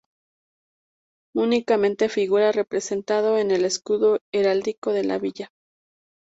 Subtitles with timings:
[1.35, 5.51] Únicamente figura representado en el escudo heráldico de la villa.